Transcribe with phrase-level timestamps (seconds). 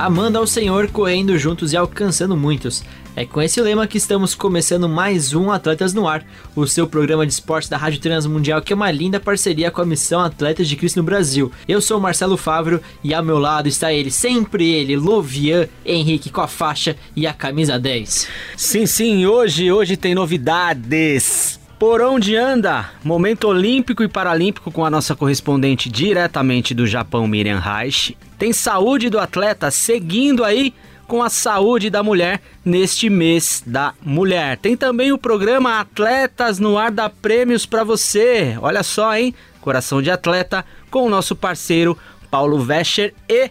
[0.00, 2.82] Amando ao Senhor, correndo juntos e alcançando muitos.
[3.14, 6.24] É com esse lema que estamos começando mais um Atletas no Ar,
[6.56, 9.84] o seu programa de esportes da Rádio Transmundial, que é uma linda parceria com a
[9.84, 11.52] missão Atletas de Cristo no Brasil.
[11.68, 16.40] Eu sou Marcelo Fávero e ao meu lado está ele, sempre ele, Lovian Henrique, com
[16.40, 18.26] a faixa e a camisa 10.
[18.56, 21.59] Sim, sim, hoje, hoje tem novidades.
[21.80, 22.90] Por onde anda?
[23.02, 28.14] Momento olímpico e paralímpico com a nossa correspondente diretamente do Japão, Miriam Reich.
[28.38, 30.74] Tem saúde do atleta seguindo aí
[31.08, 34.58] com a saúde da mulher neste mês da mulher.
[34.58, 38.58] Tem também o programa Atletas no Ar da Prêmios para você.
[38.60, 39.34] Olha só, hein?
[39.62, 41.96] Coração de atleta com o nosso parceiro
[42.30, 43.50] Paulo Vescher e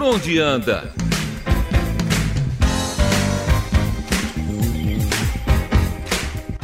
[0.00, 0.99] Por onde anda?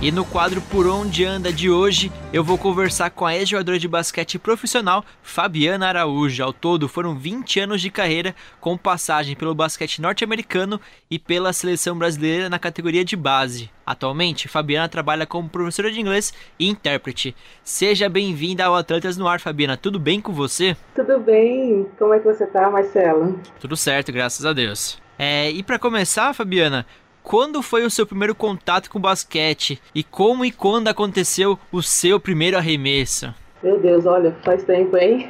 [0.02, 3.88] E no quadro Por Onde Anda de hoje, eu vou conversar com a ex-jogadora de
[3.88, 6.44] basquete profissional Fabiana Araújo.
[6.44, 10.78] Ao todo, foram 20 anos de carreira, com passagem pelo basquete norte-americano
[11.10, 13.70] e pela seleção brasileira na categoria de base.
[13.86, 17.34] Atualmente, Fabiana trabalha como professora de inglês e intérprete.
[17.64, 19.78] Seja bem-vinda ao Atletas no Ar, Fabiana.
[19.78, 20.76] Tudo bem com você?
[20.94, 21.86] Tudo bem.
[21.98, 23.40] Como é que você tá, Marcelo?
[23.58, 25.00] Tudo certo, graças a Deus.
[25.18, 26.84] É, e para começar, Fabiana,
[27.26, 32.20] quando foi o seu primeiro contato com basquete e como e quando aconteceu o seu
[32.20, 33.34] primeiro arremesso?
[33.60, 35.28] Meu Deus, olha, faz tempo, hein?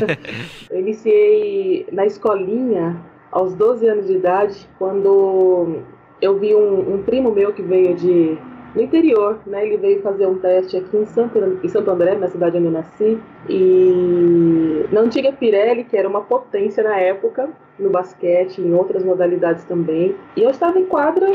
[0.70, 2.98] eu iniciei na escolinha
[3.30, 5.82] aos 12 anos de idade, quando
[6.22, 8.38] eu vi um, um primo meu que veio de
[8.76, 9.66] no interior, né?
[9.66, 12.70] Ele veio fazer um teste aqui em Santo, em Santo André, na cidade onde eu
[12.70, 17.48] nasci, e na antiga Pirelli, que era uma potência na época,
[17.78, 20.14] no basquete, em outras modalidades também.
[20.36, 21.26] E eu estava em quadra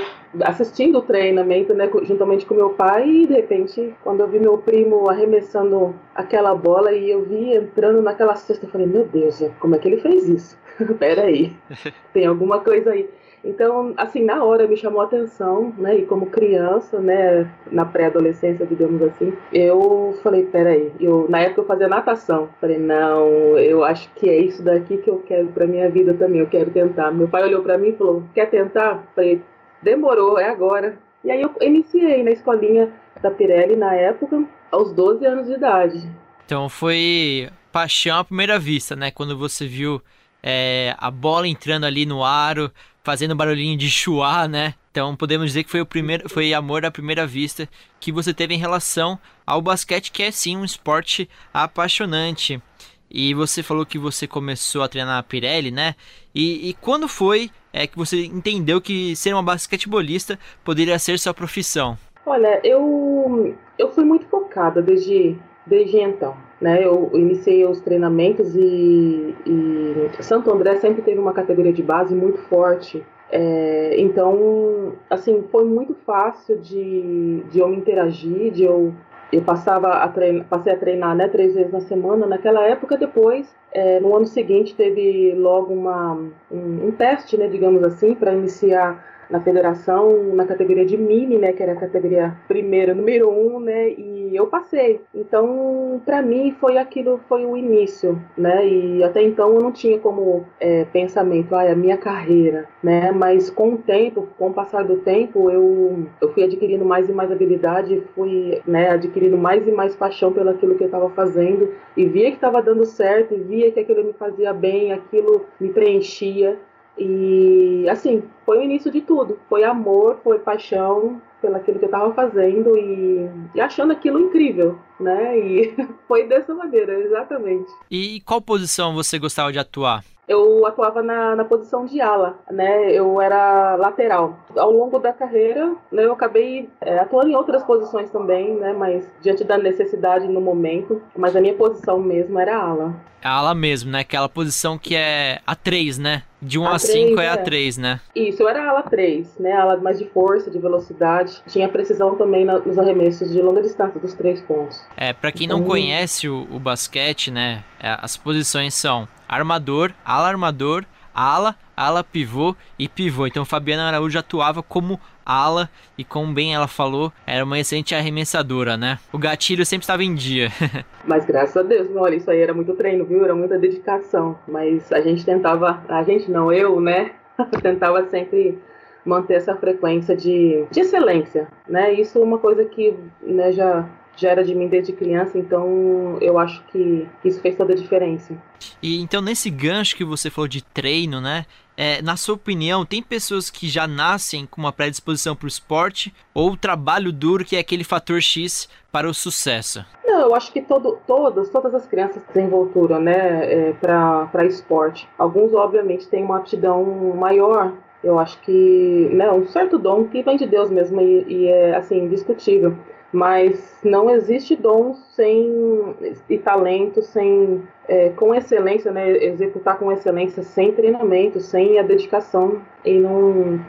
[0.43, 4.59] assistindo o treinamento, né, juntamente com meu pai, e de repente, quando eu vi meu
[4.59, 9.75] primo arremessando aquela bola e eu vi entrando naquela cesta, eu falei: "Meu Deus, como
[9.75, 10.57] é que ele fez isso?"
[10.99, 11.51] Pera aí.
[12.13, 13.09] Tem alguma coisa aí.
[13.43, 15.97] Então, assim, na hora me chamou a atenção, né?
[15.97, 21.65] E como criança, né, na pré-adolescência, digamos assim, eu falei, peraí, eu na época eu
[21.65, 22.49] fazia natação.
[22.59, 26.39] Falei, não, eu acho que é isso daqui que eu quero para minha vida também,
[26.39, 27.11] eu quero tentar.
[27.11, 29.41] Meu pai olhou para mim e falou: "Quer tentar?" Falei:
[29.81, 30.97] "Demorou, é agora".
[31.23, 32.91] E aí eu iniciei na escolinha
[33.21, 36.09] da Pirelli na época, aos 12 anos de idade.
[36.45, 39.11] Então foi paixão à primeira vista, né?
[39.11, 40.01] Quando você viu
[40.43, 42.71] é, a bola entrando ali no aro,
[43.03, 44.73] fazendo barulhinho de chuá, né?
[44.91, 47.67] Então podemos dizer que foi o primeiro, foi amor à primeira vista
[47.99, 52.61] que você teve em relação ao basquete, que é sim um esporte apaixonante.
[53.09, 55.95] E você falou que você começou a treinar a Pirelli, né?
[56.33, 61.33] E, e quando foi é, que você entendeu que ser uma basquetebolista poderia ser sua
[61.33, 61.97] profissão?
[62.25, 66.37] Olha, eu, eu fui muito focada desde, desde então.
[66.61, 66.85] Né?
[66.85, 72.37] Eu iniciei os treinamentos e, e Santo André sempre teve uma categoria de base muito
[72.43, 73.03] forte.
[73.31, 78.93] É, então, assim, foi muito fácil de, de eu me interagir, de eu
[79.31, 82.27] eu passava a treinar, passei a treinar né, três vezes na semana.
[82.27, 86.15] Naquela época, depois, é, no ano seguinte, teve logo uma,
[86.51, 91.53] um, um teste, né, digamos assim, para iniciar na federação, na categoria de mini, né,
[91.53, 95.01] que era a categoria primeira, número um, né, e eu passei.
[95.13, 99.99] Então, para mim, foi aquilo, foi o início, né, e até então eu não tinha
[99.99, 104.53] como é, pensamento, ah, é a minha carreira, né, mas com o tempo, com o
[104.53, 109.67] passar do tempo, eu, eu fui adquirindo mais e mais habilidade, fui, né, adquirindo mais
[109.67, 113.33] e mais paixão pelo aquilo que eu estava fazendo, e via que estava dando certo,
[113.33, 116.57] e via que aquilo me fazia bem, aquilo me preenchia,
[116.97, 119.39] e assim, foi o início de tudo.
[119.49, 125.37] Foi amor, foi paixão pelaquilo que eu estava fazendo e, e, achando aquilo incrível, né?
[125.37, 125.75] E
[126.07, 127.71] foi dessa maneira, exatamente.
[127.89, 130.03] E qual posição você gostava de atuar?
[130.31, 132.91] Eu atuava na, na posição de ala, né?
[132.91, 134.39] Eu era lateral.
[134.55, 138.73] Ao longo da carreira, né, eu acabei é, atuando em outras posições também, né?
[138.73, 142.95] Mas diante da necessidade no momento, mas a minha posição mesmo era ala.
[143.23, 143.99] A ala mesmo, né?
[143.99, 146.23] Aquela posição que é a 3, né?
[146.41, 147.99] De 1 a, a 5 é, é a 3, né?
[148.15, 149.51] Isso, eu era ala 3, né?
[149.51, 151.39] Ala mais de força, de velocidade.
[151.47, 154.81] Tinha precisão também nos arremessos de longa distância dos três pontos.
[154.97, 157.63] É, para quem então, não conhece o, o basquete, né?
[157.79, 160.85] É, as posições são armador, ala armador,
[161.15, 163.25] ala, ala pivô e pivô.
[163.25, 168.75] Então Fabiana Araújo atuava como ala e como bem ela falou, era uma excelente arremessadora,
[168.75, 168.99] né?
[169.13, 170.49] O gatilho sempre estava em dia.
[171.07, 173.23] Mas graças a Deus, olha, isso aí era muito treino, viu?
[173.23, 174.37] Era muita dedicação.
[174.47, 177.11] Mas a gente tentava, a gente não, eu, né?
[177.63, 178.59] tentava sempre
[179.05, 181.93] manter essa frequência de, de excelência, né?
[181.93, 186.37] Isso é uma coisa que né, já já era de mim desde criança, então eu
[186.37, 188.35] acho que isso fez toda a diferença.
[188.81, 191.45] E então nesse gancho que você falou de treino, né?
[191.77, 196.13] É, na sua opinião, tem pessoas que já nascem com uma predisposição para o esporte
[196.33, 199.83] ou o trabalho duro que é aquele fator X para o sucesso?
[200.05, 205.07] Não, eu acho que todo, todas, todas as crianças têm envoltura, né, é, para esporte.
[205.17, 207.73] Alguns, obviamente, têm uma aptidão maior
[208.03, 211.75] eu acho que, né, um certo dom que vem de Deus mesmo e, e é,
[211.75, 212.75] assim, indiscutível
[213.11, 215.95] mas não existe dom sem
[216.29, 222.61] e talento sem é, com excelência, né, executar com excelência sem treinamento, sem a dedicação
[222.85, 223.59] e não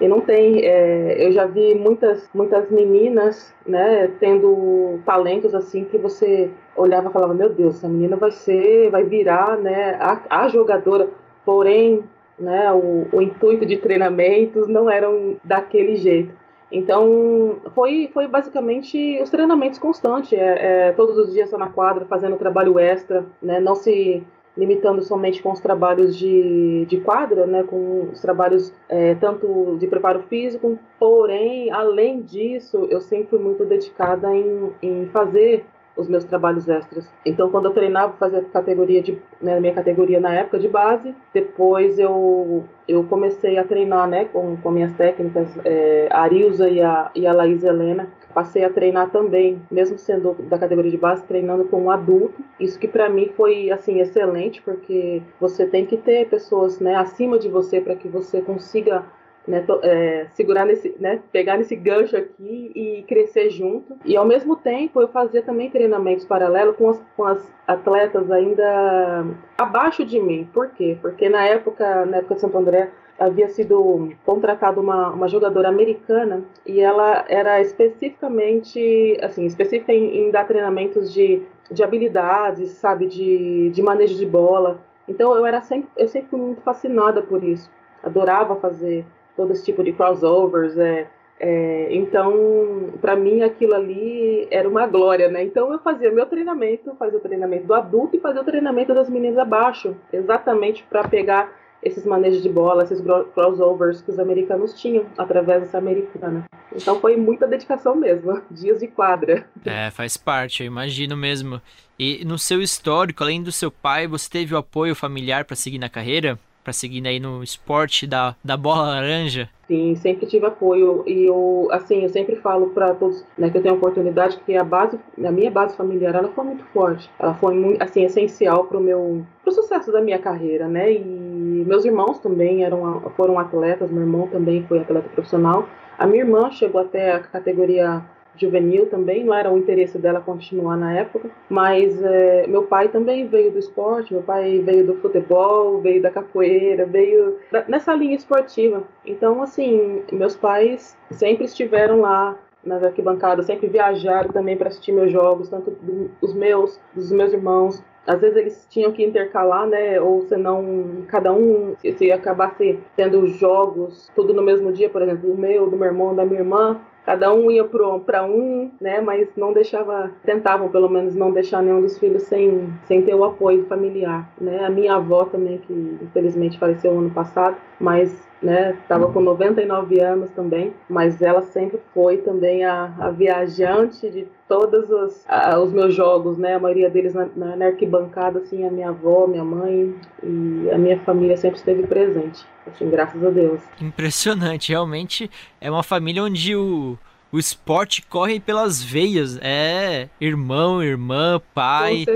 [0.00, 0.64] e não tem.
[0.64, 7.12] É, eu já vi muitas muitas meninas, né, tendo talentos assim que você olhava e
[7.12, 11.08] falava meu Deus, essa menina vai ser, vai virar, né, a, a jogadora.
[11.44, 12.02] Porém,
[12.38, 16.43] né, o, o intuito de treinamentos não eram daquele jeito.
[16.74, 22.36] Então, foi, foi basicamente os treinamentos constantes, é, é, todos os dias na quadra, fazendo
[22.36, 24.24] trabalho extra, né, não se
[24.56, 29.86] limitando somente com os trabalhos de, de quadra, né, com os trabalhos é, tanto de
[29.86, 35.64] preparo físico, porém, além disso, eu sempre fui muito dedicada em, em fazer
[35.96, 37.08] os meus trabalhos extras.
[37.24, 41.14] Então, quando eu treinava, fazia categoria de, né, minha categoria na época de base.
[41.32, 46.80] Depois eu, eu comecei a treinar, né, com, com minhas técnicas, é, a Arilza e
[46.80, 48.08] a, e a Laís Helena.
[48.32, 52.42] Passei a treinar também, mesmo sendo da categoria de base, treinando com um adulto.
[52.58, 57.38] Isso que para mim foi assim excelente, porque você tem que ter pessoas, né, acima
[57.38, 59.04] de você para que você consiga
[59.46, 63.96] né, to, é, segurar nesse, né, pegar nesse gancho aqui e crescer junto.
[64.04, 69.24] E ao mesmo tempo eu fazia também treinamentos paralelos com as, com as atletas ainda
[69.58, 70.48] abaixo de mim.
[70.52, 70.96] Por quê?
[71.00, 76.42] Porque na época, na época de Santo André, havia sido contratada uma, uma jogadora americana
[76.66, 83.70] e ela era especificamente, assim, específica em, em dar treinamentos de, de habilidades, sabe, de,
[83.70, 84.80] de manejo de bola.
[85.06, 87.70] Então eu era sempre, eu sempre fui muito fascinada por isso.
[88.02, 89.04] Adorava fazer
[89.36, 90.76] todo esse tipo de crossovers.
[90.78, 91.06] É,
[91.38, 95.44] é, então, para mim, aquilo ali era uma glória, né?
[95.44, 99.10] Então, eu fazia meu treinamento, fazia o treinamento do adulto e fazia o treinamento das
[99.10, 103.02] meninas abaixo, exatamente para pegar esses manejos de bola, esses
[103.34, 106.44] crossovers que os americanos tinham através dessa americana.
[106.74, 109.46] Então foi muita dedicação mesmo, dias de quadra.
[109.64, 111.60] É, faz parte, eu imagino mesmo.
[111.98, 115.78] E no seu histórico, além do seu pai, você teve o apoio familiar para seguir
[115.78, 116.38] na carreira?
[116.72, 119.48] Seguir aí no esporte da, da bola laranja?
[119.66, 123.62] Sim, sempre tive apoio e eu, assim, eu sempre falo para todos, né, que eu
[123.62, 127.10] tenho oportunidade que a base, a minha base familiar, ela foi muito forte.
[127.18, 130.92] Ela foi muito, assim, essencial para o meu, pro sucesso da minha carreira, né?
[130.92, 135.66] E meus irmãos também eram, foram atletas, meu irmão também foi atleta profissional.
[135.98, 138.02] A minha irmã chegou até a categoria
[138.36, 143.26] juvenil também, não era o interesse dela continuar na época, mas é, meu pai também
[143.26, 148.16] veio do esporte, meu pai veio do futebol, veio da capoeira, veio da, nessa linha
[148.16, 148.82] esportiva.
[149.04, 155.12] Então, assim, meus pais sempre estiveram lá nas arquibancadas, sempre viajaram também para assistir meus
[155.12, 155.76] jogos, tanto
[156.20, 157.82] os meus, dos meus irmãos.
[158.06, 160.00] Às vezes eles tinham que intercalar, né?
[160.00, 165.36] Ou senão cada um, se acabasse tendo jogos tudo no mesmo dia, por exemplo, o
[165.36, 169.00] meu, do meu irmão, da minha irmã, cada um ia para um, né?
[169.00, 173.24] Mas não deixava, tentavam pelo menos não deixar nenhum dos filhos sem, sem ter o
[173.24, 174.64] apoio familiar, né?
[174.64, 178.76] A minha avó também, que infelizmente faleceu ano passado, mas né?
[178.86, 184.90] Tava com 99 anos também, mas ela sempre foi também a, a viajante de todos
[184.90, 186.54] os, a, os meus jogos, né?
[186.54, 190.76] A maioria deles na, na, na, arquibancada, assim, a minha avó, minha mãe e a
[190.76, 193.60] minha família sempre esteve presente, assim, graças a Deus.
[193.80, 195.30] Impressionante, realmente
[195.60, 196.98] é uma família onde o
[197.34, 199.40] o esporte corre pelas veias.
[199.42, 202.06] É irmão, irmã, pai,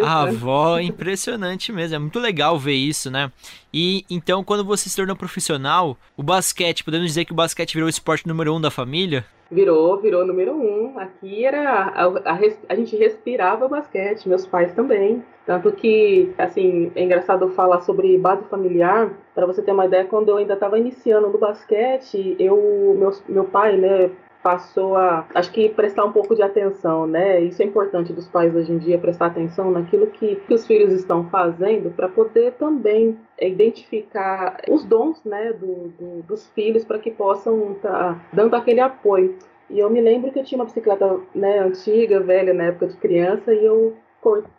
[0.00, 0.78] avó.
[0.78, 1.96] Impressionante mesmo.
[1.96, 3.32] É muito legal ver isso, né?
[3.74, 7.88] E então, quando você se tornou profissional, o basquete, podemos dizer que o basquete virou
[7.88, 9.24] o esporte número um da família?
[9.50, 10.96] Virou, virou número um.
[11.00, 11.68] Aqui era.
[11.68, 12.38] A, a,
[12.68, 15.24] a, gente respirava basquete, meus pais também.
[15.50, 19.10] Tanto que, assim, é engraçado falar sobre base familiar.
[19.34, 23.44] Para você ter uma ideia, quando eu ainda estava iniciando no basquete, eu, meu, meu
[23.46, 24.12] pai, né,
[24.44, 27.40] passou a, acho que prestar um pouco de atenção, né?
[27.40, 30.92] Isso é importante dos pais hoje em dia, prestar atenção naquilo que, que os filhos
[30.92, 37.10] estão fazendo para poder também identificar os dons, né, do, do, dos filhos para que
[37.10, 39.34] possam estar tá dando aquele apoio.
[39.68, 42.96] E eu me lembro que eu tinha uma bicicleta né, antiga, velha, na época de
[42.98, 43.96] criança, e eu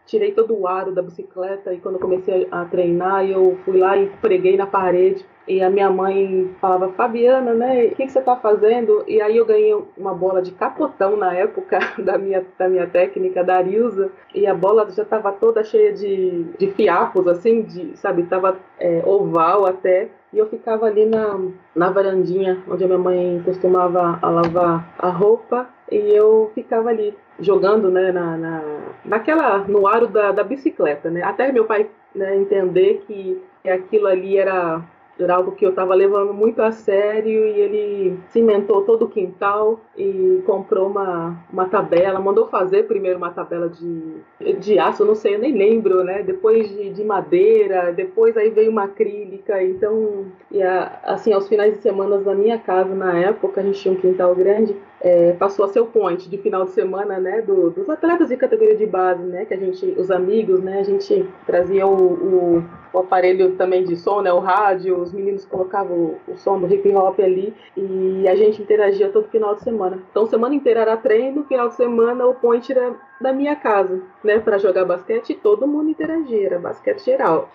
[0.06, 3.98] tirei todo o aro da bicicleta e quando eu comecei a treinar, eu fui lá
[3.98, 8.20] e preguei na parede e a minha mãe falava, Fabiana, né, o que, que você
[8.20, 9.04] está fazendo?
[9.08, 13.44] E aí eu ganhei uma bola de capotão na época da minha, da minha técnica,
[13.44, 18.22] da Arilza, e a bola já estava toda cheia de, de fiapos, assim, de, sabe,
[18.22, 20.10] estava é, oval até.
[20.32, 21.38] E eu ficava ali na,
[21.76, 27.90] na varandinha, onde a minha mãe costumava lavar a roupa, e eu ficava ali jogando,
[27.90, 28.64] né, na, na,
[29.04, 34.38] naquela, no aro da, da bicicleta, né, até meu pai né, entender que aquilo ali
[34.38, 34.82] era
[35.20, 39.80] era algo que eu estava levando muito a sério e ele cimentou todo o quintal
[39.98, 44.16] e comprou uma, uma tabela, mandou fazer primeiro uma tabela de,
[44.60, 46.24] de aço, não sei, eu nem lembro, né?
[46.24, 51.76] Depois de, de madeira, depois aí veio uma acrílica, então, e a, assim, aos finais
[51.76, 55.66] de semana na minha casa, na época, a gente tinha um quintal grande, é, passou
[55.66, 58.86] a ser o point de final de semana, né, do, dos atletas de categoria de
[58.86, 63.56] base, né, que a gente, os amigos, né, a gente trazia o, o, o aparelho
[63.56, 67.20] também de som, né, o rádio, os meninos colocavam o, o, som do hip hop
[67.20, 70.00] ali e a gente interagia todo final de semana.
[70.12, 74.40] Então, semana inteira era treino, final de semana o point era da minha casa, né,
[74.40, 77.52] para jogar basquete e todo mundo interagia, era basquete geral.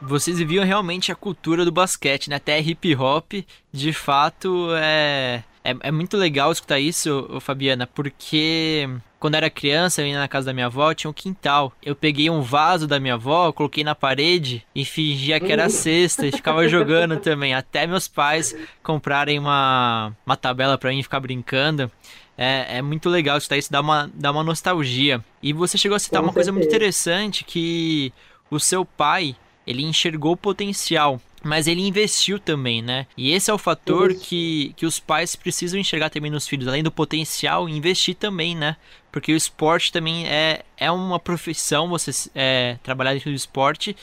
[0.00, 3.32] Vocês viviam realmente a cultura do basquete, né, até hip hop,
[3.70, 10.06] de fato, é é, é muito legal escutar isso, Fabiana, porque quando era criança, eu
[10.06, 11.72] ia na casa da minha avó, tinha um quintal.
[11.82, 15.70] Eu peguei um vaso da minha avó, coloquei na parede e fingia que era uhum.
[15.70, 17.54] cesta e ficava jogando também.
[17.54, 21.90] Até meus pais comprarem uma, uma tabela para mim ficar brincando.
[22.36, 25.22] É, é muito legal daí, isso dá uma, dá uma nostalgia.
[25.42, 26.50] E você chegou a citar Com uma certeza.
[26.50, 28.12] coisa muito interessante, que
[28.48, 29.34] o seu pai,
[29.66, 33.06] ele enxergou o potencial mas ele investiu também, né?
[33.16, 36.82] E esse é o fator que, que os pais precisam enxergar também nos filhos, além
[36.82, 38.76] do potencial, investir também, né?
[39.12, 43.96] Porque o esporte também é, é uma profissão, você é, trabalhar dentro do esporte,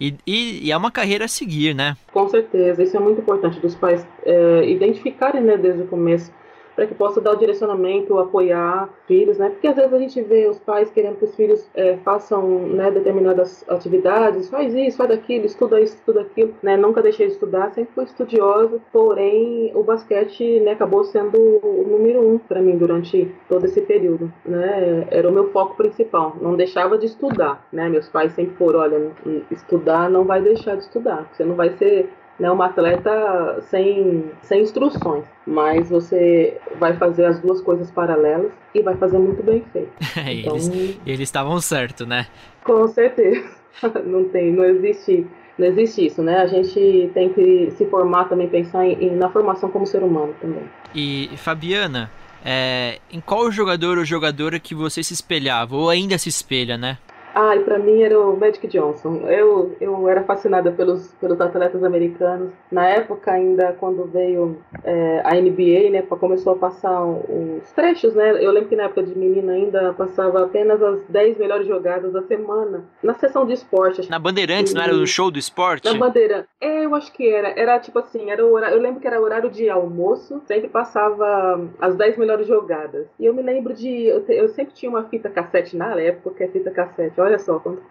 [0.00, 1.96] e, e, e, é uma carreira a seguir, né?
[2.12, 6.32] Com certeza, isso é muito importante dos pais é, identificarem né, desde o começo
[6.78, 9.50] para que possa dar o direcionamento, apoiar filhos, né?
[9.50, 12.88] Porque às vezes a gente vê os pais querendo que os filhos é, façam né,
[12.88, 16.76] determinadas atividades, faz isso, faz aquilo, estuda isso, estuda aquilo, né?
[16.76, 22.20] Nunca deixei de estudar, sempre fui estudiosa, porém o basquete né, acabou sendo o número
[22.20, 25.04] um para mim durante todo esse período, né?
[25.10, 27.88] Era o meu foco principal, não deixava de estudar, né?
[27.88, 29.10] Meus pais sempre foram, olha,
[29.50, 32.08] estudar não vai deixar de estudar, você não vai ser
[32.38, 38.80] né, uma atleta sem, sem instruções, mas você vai fazer as duas coisas paralelas e
[38.80, 39.90] vai fazer muito bem feito.
[40.16, 40.56] então,
[41.04, 42.26] eles estavam certo, né?
[42.64, 43.58] Com certeza.
[44.04, 45.24] Não tem, não existe,
[45.56, 46.38] não existe isso, né?
[46.38, 50.64] A gente tem que se formar também, pensar em, na formação como ser humano também.
[50.92, 52.10] E Fabiana,
[52.44, 56.98] é, em qual jogador ou jogadora que você se espelhava ou ainda se espelha, né?
[57.34, 59.26] Ah, e pra mim era o Magic Johnson.
[59.28, 62.52] Eu, eu era fascinada pelos, pelos atletas americanos.
[62.70, 68.32] Na época, ainda quando veio é, a NBA, né, começou a passar os trechos, né?
[68.44, 72.22] Eu lembro que na época de menina ainda passava apenas as 10 melhores jogadas da
[72.22, 72.84] semana.
[73.02, 74.08] Na sessão de esporte.
[74.10, 75.84] Na Bandeirantes, não era o show do esporte?
[75.84, 76.46] Na Bandeira.
[76.60, 77.48] É, eu acho que era.
[77.58, 81.68] Era tipo assim, era o horário, eu lembro que era horário de almoço, sempre passava
[81.80, 83.06] as 10 melhores jogadas.
[83.18, 84.06] E eu me lembro de.
[84.06, 87.20] Eu, te, eu sempre tinha uma fita cassete na época, que é fita cassete.
[87.20, 87.82] Olha só quanto,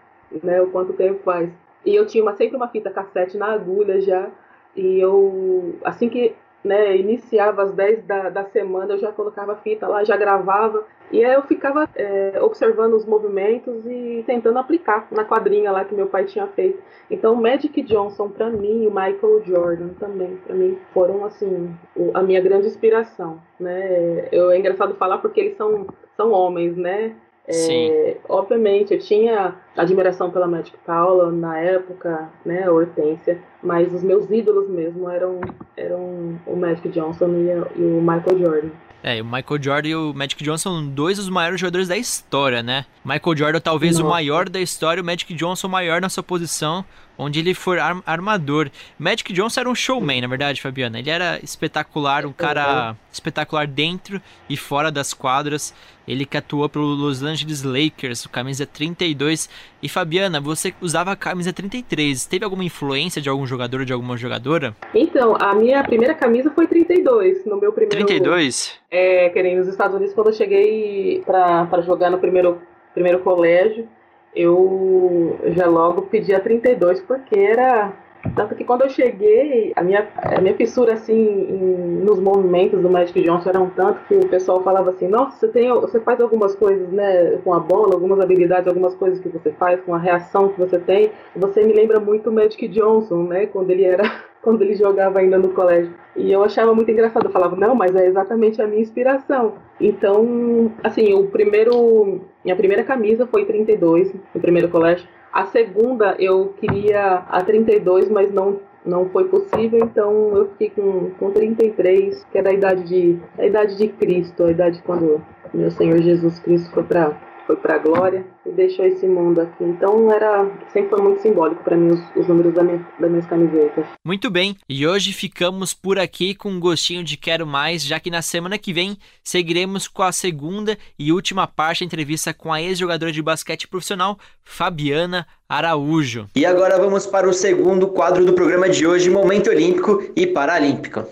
[0.42, 1.50] né, o quanto tempo faz.
[1.86, 4.30] E eu tinha uma, sempre uma fita cassete na agulha já.
[4.76, 9.58] E eu, assim que né, iniciava às 10 da, da semana, eu já colocava a
[9.58, 10.86] fita lá, já gravava.
[11.12, 15.96] E aí eu ficava é, observando os movimentos e tentando aplicar na quadrinha lá que
[15.96, 16.84] meu pai tinha feito.
[17.10, 21.74] Então, Magic Johnson, para mim, e Michael Jordan também, para mim, foram, assim,
[22.14, 24.28] a minha grande inspiração, né?
[24.30, 27.16] Eu, é engraçado falar porque eles são, são homens, né?
[27.48, 34.04] É, obviamente, eu tinha admiração pela Magic Paula na época, né, a Hortência, mas os
[34.04, 35.40] meus ídolos mesmo eram,
[35.78, 38.70] eram o Magic Johnson e, e o Michael Jordan.
[39.02, 42.62] É, o Michael Jordan e o Magic Johnson são dois dos maiores jogadores da história,
[42.62, 42.86] né?
[43.06, 44.06] Michael Jordan talvez Nossa.
[44.06, 46.84] o maior da história, o Magic Johnson o maior na sua posição,
[47.18, 48.70] onde ele for armador.
[48.98, 51.00] Magic Johnson era um showman, na verdade, Fabiana.
[51.00, 55.74] Ele era espetacular, um cara espetacular dentro e fora das quadras.
[56.08, 59.50] Ele que atuou pelo Los Angeles Lakers, camisa 32.
[59.84, 62.26] E Fabiana, você usava a camisa 33.
[62.26, 64.74] Teve alguma influência de algum jogador ou de alguma jogadora?
[64.94, 68.06] Então, a minha primeira camisa foi 32, no meu primeiro...
[68.06, 68.76] 32?
[68.90, 72.62] É, querendo, nos Estados Unidos, quando eu cheguei para jogar no primeiro,
[72.94, 73.90] primeiro colégio,
[74.36, 77.94] eu já logo pedi a 32, porque era
[78.36, 82.90] tanto que quando eu cheguei, a minha, a minha fissura assim em, nos movimentos do
[82.90, 86.20] Magic Johnson era um tanto que o pessoal falava assim, nossa, você tem, você faz
[86.22, 89.98] algumas coisas, né, com a bola, algumas habilidades, algumas coisas que você faz, com a
[89.98, 91.12] reação que você tem.
[91.36, 94.04] Você me lembra muito o Magic Johnson, né, quando ele era
[94.42, 95.94] quando ele jogava ainda no colégio.
[96.16, 99.56] E eu achava muito engraçado, eu falava, não, mas é exatamente a minha inspiração.
[99.80, 105.06] Então, assim, o primeiro, minha primeira camisa foi 32, no primeiro colégio.
[105.38, 111.12] A segunda eu queria a 32, mas não não foi possível, então eu fiquei com,
[111.20, 115.22] com 33, que era a idade de a idade de Cristo, a idade quando
[115.54, 117.16] meu Senhor Jesus Cristo foi para
[117.48, 119.64] foi para a glória e deixou esse mundo aqui.
[119.64, 123.26] Então era sempre foi muito simbólico para mim os, os números da minha, das minhas
[123.26, 123.86] camisetas.
[124.06, 128.12] Muito bem, e hoje ficamos por aqui com um gostinho de quero mais, já que
[128.12, 132.62] na semana que vem seguiremos com a segunda e última parte da entrevista com a
[132.62, 136.28] ex-jogadora de basquete profissional Fabiana Araújo.
[136.36, 141.06] E agora vamos para o segundo quadro do programa de hoje, Momento Olímpico e Paralímpico.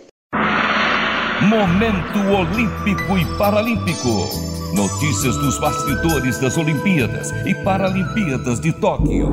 [1.41, 4.29] Momento Olímpico e Paralímpico.
[4.73, 9.27] Notícias dos bastidores das Olimpíadas e Paralimpíadas de Tóquio.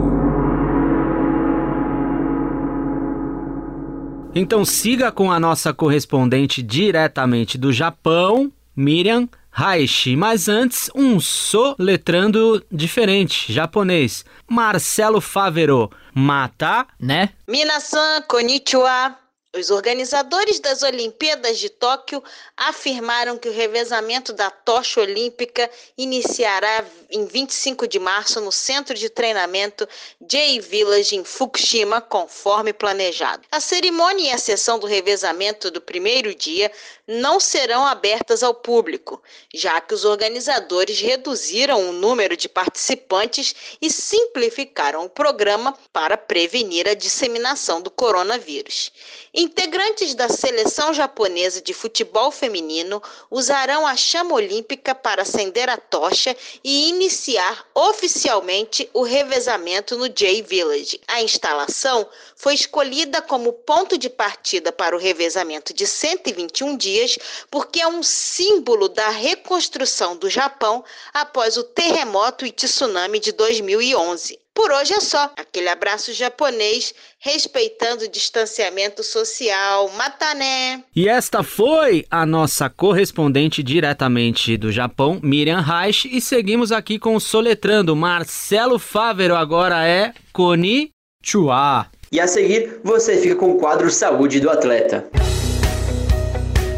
[4.34, 10.16] Então siga com a nossa correspondente diretamente do Japão, Miriam Raishi.
[10.16, 14.24] Mas antes, um soletrando diferente, japonês.
[14.50, 15.88] Marcelo Favero.
[16.12, 17.30] Mata, né?
[17.48, 19.21] Minasan konnichiwa.
[19.54, 22.24] Os organizadores das Olimpíadas de Tóquio
[22.56, 29.10] afirmaram que o revezamento da tocha olímpica iniciará em 25 de março no centro de
[29.10, 29.86] treinamento
[30.18, 33.42] J Village em Fukushima, conforme planejado.
[33.52, 36.72] A cerimônia e a sessão do revezamento do primeiro dia
[37.06, 43.90] não serão abertas ao público, já que os organizadores reduziram o número de participantes e
[43.90, 48.90] simplificaram o programa para prevenir a disseminação do coronavírus.
[49.34, 56.36] Integrantes da seleção japonesa de futebol feminino usarão a chama olímpica para acender a tocha
[56.62, 61.00] e iniciar oficialmente o revezamento no J Village.
[61.08, 67.16] A instalação foi escolhida como ponto de partida para o revezamento de 121 dias
[67.50, 74.41] porque é um símbolo da reconstrução do Japão após o terremoto e tsunami de 2011.
[74.54, 75.30] Por hoje é só.
[75.36, 79.90] Aquele abraço japonês, respeitando o distanciamento social.
[79.96, 80.84] Matané!
[80.94, 86.06] E esta foi a nossa correspondente diretamente do Japão, Miriam Reich.
[86.06, 87.96] E seguimos aqui com o soletrando.
[87.96, 91.86] Marcelo Fávero agora é Konnichiwa.
[92.10, 95.08] E a seguir, você fica com o quadro Saúde do Atleta.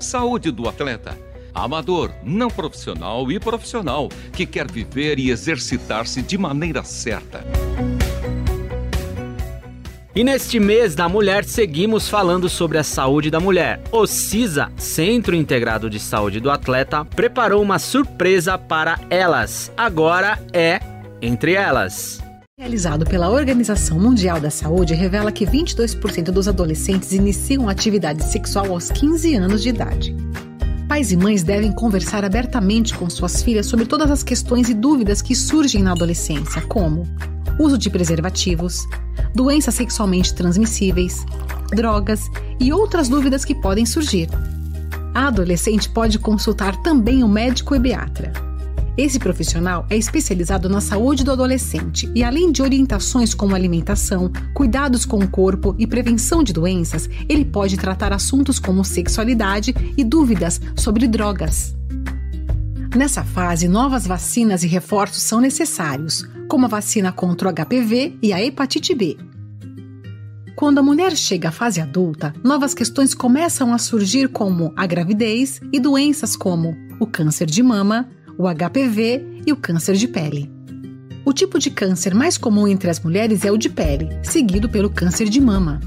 [0.01, 6.83] Saúde do Atleta amador, não profissional e profissional, que quer viver e exercitar-se de maneira
[6.83, 7.45] certa.
[10.17, 13.83] E neste mês da mulher, seguimos falando sobre a saúde da mulher.
[13.90, 19.73] O CISA, Centro Integrado de Saúde do Atleta, preparou uma surpresa para elas.
[19.77, 20.79] Agora é
[21.21, 22.23] entre elas.
[22.57, 28.93] Realizado pela Organização Mundial da Saúde revela que 22% dos adolescentes iniciam atividade sexual aos
[28.93, 30.14] 15 anos de idade.
[30.95, 35.21] Pais e mães devem conversar abertamente com suas filhas sobre todas as questões e dúvidas
[35.21, 37.03] que surgem na adolescência, como
[37.59, 38.87] uso de preservativos,
[39.35, 41.27] doenças sexualmente transmissíveis,
[41.71, 42.31] drogas
[42.61, 44.29] e outras dúvidas que podem surgir.
[45.13, 48.33] A adolescente pode consultar também o médico ebiatra.
[48.97, 55.05] Esse profissional é especializado na saúde do adolescente e, além de orientações como alimentação, cuidados
[55.05, 60.61] com o corpo e prevenção de doenças, ele pode tratar assuntos como sexualidade e dúvidas
[60.77, 61.75] sobre drogas.
[62.97, 68.33] Nessa fase, novas vacinas e reforços são necessários, como a vacina contra o HPV e
[68.33, 69.17] a hepatite B.
[70.55, 75.61] Quando a mulher chega à fase adulta, novas questões começam a surgir, como a gravidez
[75.73, 80.51] e doenças como o câncer de mama, o HPV e o câncer de pele.
[81.25, 84.90] O tipo de câncer mais comum entre as mulheres é o de pele, seguido pelo
[84.90, 85.81] câncer de mama.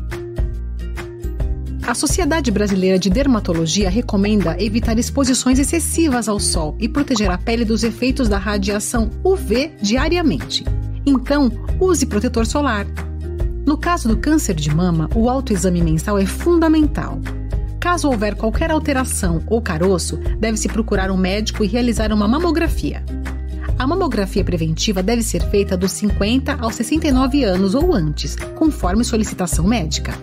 [1.85, 7.63] A Sociedade Brasileira de Dermatologia recomenda evitar exposições excessivas ao sol e proteger a pele
[7.63, 10.65] dos efeitos da radiação UV diariamente.
[11.05, 12.85] Então, use protetor solar.
[13.65, 17.21] No caso do câncer de mama, o autoexame mensal é fundamental.
[17.87, 23.01] Caso houver qualquer alteração ou caroço, deve-se procurar um médico e realizar uma mamografia.
[23.79, 29.65] A mamografia preventiva deve ser feita dos 50 aos 69 anos ou antes, conforme solicitação
[29.65, 30.13] médica.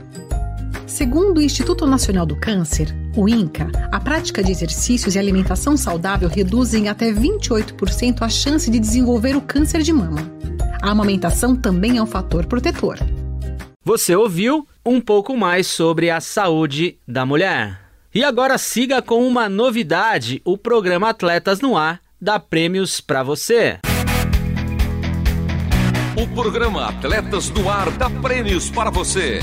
[0.86, 6.28] Segundo o Instituto Nacional do Câncer, o INCA, a prática de exercícios e alimentação saudável
[6.28, 10.20] reduzem até 28% a chance de desenvolver o câncer de mama.
[10.82, 12.98] A amamentação também é um fator protetor.
[13.84, 17.78] Você ouviu um pouco mais sobre a saúde da mulher.
[18.14, 23.78] E agora siga com uma novidade: o programa Atletas no Ar dá prêmios para você.
[26.16, 29.40] O programa Atletas no Ar dá prêmios para você.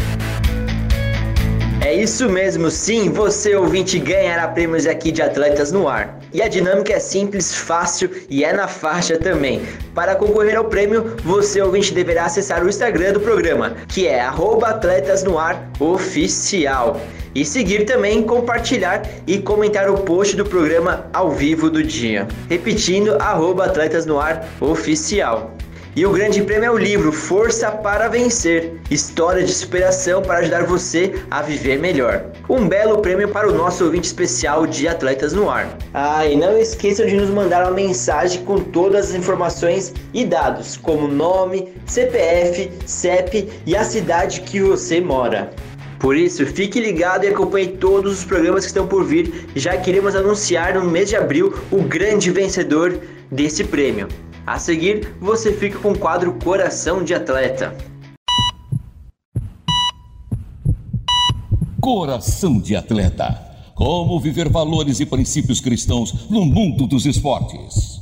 [1.84, 6.20] É isso mesmo, sim, você ouvinte ganhará prêmios aqui de Atletas no Ar.
[6.32, 9.64] E a dinâmica é simples, fácil e é na faixa também.
[9.96, 14.22] Para concorrer ao prêmio, você ouvinte deverá acessar o Instagram do programa, que é
[14.70, 17.02] Atletas no Ar Oficial.
[17.34, 22.28] E seguir também, compartilhar e comentar o post do programa ao vivo do dia.
[22.48, 23.18] Repetindo,
[23.60, 25.52] Atletas no Ar Oficial.
[25.94, 30.64] E o grande prêmio é o livro Força para Vencer História de superação para ajudar
[30.64, 32.28] você a viver melhor.
[32.50, 35.78] Um belo prêmio para o nosso ouvinte especial de Atletas no Ar.
[35.94, 40.78] Ah, e não esqueçam de nos mandar uma mensagem com todas as informações e dados,
[40.78, 45.52] como nome, CPF, CEP e a cidade que você mora.
[46.00, 49.90] Por isso, fique ligado e acompanhe todos os programas que estão por vir, já que
[49.90, 52.98] iremos anunciar no mês de abril o grande vencedor
[53.30, 54.08] desse prêmio.
[54.46, 57.78] A seguir, você fica com o quadro Coração de Atleta.
[61.80, 63.40] Coração de Atleta.
[63.76, 68.02] Como viver valores e princípios cristãos no mundo dos esportes.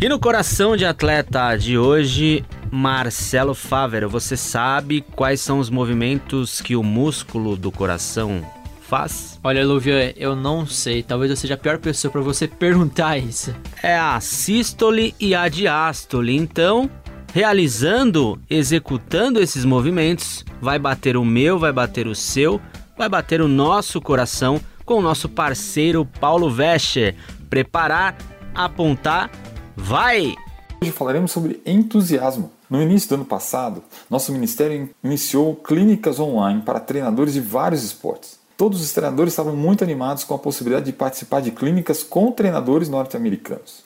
[0.00, 6.60] E no Coração de Atleta de hoje, Marcelo Fávero, você sabe quais são os movimentos
[6.60, 8.42] que o músculo do coração
[8.90, 9.38] faz?
[9.44, 11.00] Olha, Luvian, eu não sei.
[11.00, 13.54] Talvez eu seja a pior pessoa para você perguntar isso.
[13.80, 16.36] É a sístole e a diástole.
[16.36, 16.90] Então,
[17.32, 22.60] realizando, executando esses movimentos, vai bater o meu, vai bater o seu,
[22.98, 27.14] vai bater o nosso coração com o nosso parceiro Paulo Vescher.
[27.48, 28.18] Preparar,
[28.52, 29.30] apontar,
[29.76, 30.34] vai!
[30.82, 32.50] Hoje falaremos sobre entusiasmo.
[32.68, 38.39] No início do ano passado, nosso ministério iniciou clínicas online para treinadores de vários esportes.
[38.60, 42.90] Todos os treinadores estavam muito animados com a possibilidade de participar de clínicas com treinadores
[42.90, 43.84] norte-americanos.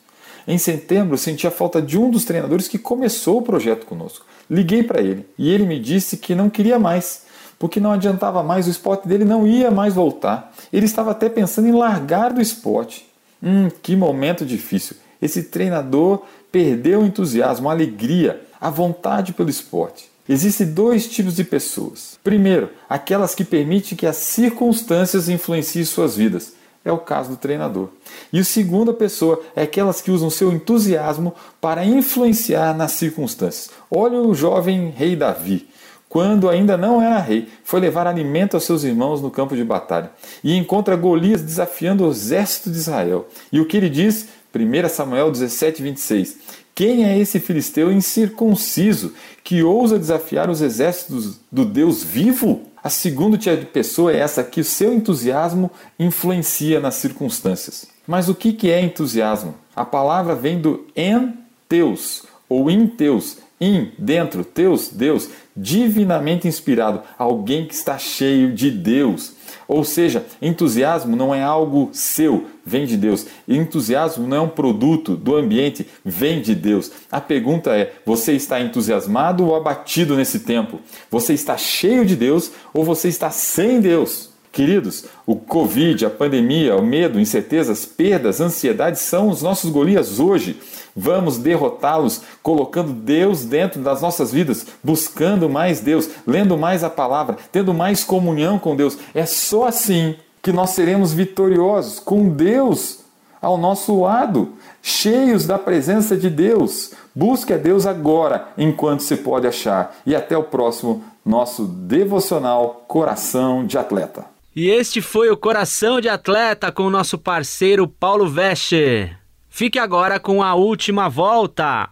[0.48, 4.26] Em setembro, senti a falta de um dos treinadores que começou o projeto conosco.
[4.50, 7.22] Liguei para ele e ele me disse que não queria mais,
[7.56, 10.52] porque não adiantava mais, o esporte dele não ia mais voltar.
[10.72, 13.06] Ele estava até pensando em largar do esporte.
[13.40, 14.96] Hum, que momento difícil.
[15.22, 20.10] Esse treinador perdeu o entusiasmo, a alegria, a vontade pelo esporte.
[20.28, 22.18] Existem dois tipos de pessoas.
[22.24, 26.54] Primeiro, aquelas que permitem que as circunstâncias influenciem suas vidas.
[26.84, 27.88] É o caso do treinador.
[28.32, 33.70] E a segunda pessoa é aquelas que usam seu entusiasmo para influenciar nas circunstâncias.
[33.90, 35.68] Olha o jovem rei Davi.
[36.08, 40.12] Quando ainda não era rei, foi levar alimento aos seus irmãos no campo de batalha
[40.44, 43.26] e encontra Golias desafiando o exército de Israel.
[43.50, 44.28] E o que ele diz?
[44.54, 46.38] 1 Samuel 17, 26.
[46.74, 49.12] Quem é esse filisteu incircunciso
[49.44, 52.62] que ousa desafiar os exércitos do Deus vivo?
[52.82, 57.86] A segunda tipo de pessoa é essa que o seu entusiasmo influencia nas circunstâncias.
[58.06, 59.54] Mas o que é entusiasmo?
[59.74, 61.32] A palavra vem do ente
[61.68, 68.70] teus ou em teus, in, dentro, teus, Deus, divinamente inspirado, alguém que está cheio de
[68.70, 69.34] Deus.
[69.66, 73.26] Ou seja, entusiasmo não é algo seu, vem de Deus.
[73.48, 76.90] Entusiasmo não é um produto do ambiente, vem de Deus.
[77.10, 80.80] A pergunta é: você está entusiasmado ou abatido nesse tempo?
[81.10, 84.33] Você está cheio de Deus ou você está sem Deus?
[84.54, 90.60] Queridos, o Covid, a pandemia, o medo, incertezas, perdas, ansiedades são os nossos Golias hoje.
[90.94, 97.36] Vamos derrotá-los colocando Deus dentro das nossas vidas, buscando mais Deus, lendo mais a palavra,
[97.50, 98.96] tendo mais comunhão com Deus.
[99.12, 103.00] É só assim que nós seremos vitoriosos, com Deus
[103.42, 106.92] ao nosso lado, cheios da presença de Deus.
[107.12, 109.96] Busque a Deus agora, enquanto se pode achar.
[110.06, 114.33] E até o próximo nosso devocional Coração de Atleta.
[114.56, 119.18] E este foi o Coração de Atleta com o nosso parceiro Paulo Vescher.
[119.50, 121.90] Fique agora com a última volta.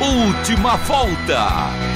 [0.00, 1.91] Última volta.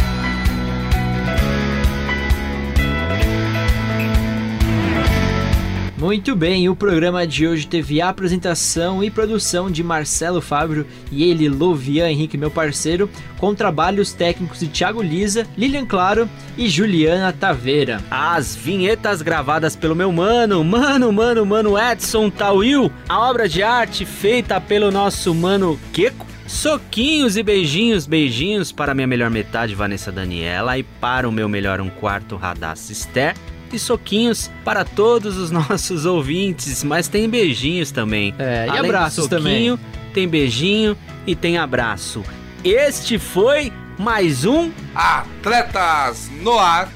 [5.98, 11.24] Muito bem, o programa de hoje teve a apresentação e produção de Marcelo Fábio e
[11.24, 17.32] ele, Lovian Henrique, meu parceiro, com trabalhos técnicos de Thiago Lisa, Lilian Claro e Juliana
[17.32, 18.04] Taveira.
[18.10, 24.04] As vinhetas gravadas pelo meu mano, mano, mano, mano Edson Tawil, a obra de arte
[24.04, 26.26] feita pelo nosso mano Keko.
[26.46, 31.80] Soquinhos e beijinhos, beijinhos para minha melhor metade, Vanessa Daniela, e para o meu melhor
[31.80, 32.38] um quarto,
[32.90, 33.34] Esther
[33.74, 38.34] e soquinhos para todos os nossos ouvintes, mas tem beijinhos também.
[38.38, 39.78] É, e Além abraços também.
[40.12, 42.22] Tem beijinho e tem abraço.
[42.64, 46.90] Este foi mais um Atletas no Ar.